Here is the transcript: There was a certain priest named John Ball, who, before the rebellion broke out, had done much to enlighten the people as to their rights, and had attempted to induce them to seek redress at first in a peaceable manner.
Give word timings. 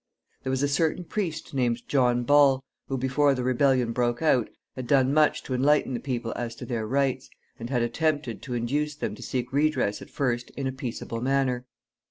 There 0.41 0.49
was 0.49 0.63
a 0.63 0.67
certain 0.67 1.03
priest 1.03 1.53
named 1.53 1.87
John 1.87 2.23
Ball, 2.23 2.63
who, 2.87 2.97
before 2.97 3.35
the 3.35 3.43
rebellion 3.43 3.91
broke 3.91 4.23
out, 4.23 4.49
had 4.75 4.87
done 4.87 5.13
much 5.13 5.43
to 5.43 5.53
enlighten 5.53 5.93
the 5.93 5.99
people 5.99 6.33
as 6.35 6.55
to 6.55 6.65
their 6.65 6.87
rights, 6.87 7.29
and 7.59 7.69
had 7.69 7.83
attempted 7.83 8.41
to 8.41 8.55
induce 8.55 8.95
them 8.95 9.13
to 9.13 9.21
seek 9.21 9.53
redress 9.53 10.01
at 10.01 10.09
first 10.09 10.49
in 10.57 10.65
a 10.65 10.71
peaceable 10.71 11.21
manner. 11.21 11.67